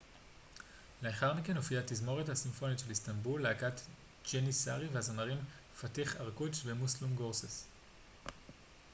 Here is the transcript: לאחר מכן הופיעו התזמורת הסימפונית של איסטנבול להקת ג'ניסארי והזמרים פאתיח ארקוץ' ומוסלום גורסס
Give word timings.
לאחר 1.01 1.33
מכן 1.33 1.57
הופיעו 1.57 1.81
התזמורת 1.81 2.29
הסימפונית 2.29 2.79
של 2.79 2.89
איסטנבול 2.89 3.43
להקת 3.43 3.81
ג'ניסארי 4.33 4.87
והזמרים 4.87 5.37
פאתיח 5.81 6.15
ארקוץ' 6.15 6.61
ומוסלום 6.65 7.13
גורסס 7.15 7.67